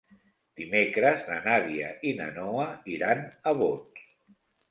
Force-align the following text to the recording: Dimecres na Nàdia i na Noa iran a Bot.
Dimecres 0.59 1.21
na 1.31 1.35
Nàdia 1.47 1.91
i 2.11 2.15
na 2.21 2.31
Noa 2.39 2.65
iran 2.95 3.23
a 3.51 3.57
Bot. 3.63 4.03